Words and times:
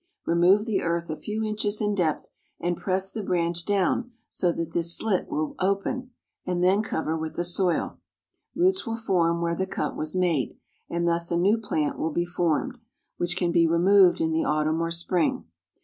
Remove 0.25 0.65
the 0.65 0.81
earth 0.81 1.11
a 1.11 1.15
few 1.15 1.43
inches 1.43 1.79
in 1.79 1.93
depth, 1.93 2.31
and 2.59 2.75
press 2.75 3.11
the 3.11 3.21
branch 3.21 3.65
down 3.67 4.11
so 4.27 4.51
that 4.51 4.71
this 4.71 4.97
slit 4.97 5.29
will 5.29 5.53
open, 5.59 6.09
and 6.43 6.63
then 6.63 6.81
cover 6.81 7.15
with 7.15 7.35
the 7.35 7.43
soil. 7.43 7.99
Roots 8.55 8.87
will 8.87 8.95
form 8.97 9.41
where 9.43 9.55
the 9.55 9.67
cut 9.67 9.95
was 9.95 10.15
made, 10.15 10.57
and 10.89 11.07
thus 11.07 11.29
a 11.29 11.37
new 11.37 11.59
plant 11.59 11.99
will 11.99 12.09
be 12.09 12.25
formed, 12.25 12.79
which 13.17 13.37
can 13.37 13.51
be 13.51 13.67
removed 13.67 14.19
in 14.19 14.31
the 14.31 14.43
autumn 14.43 14.81
or 14.81 14.89
spring. 14.89 15.45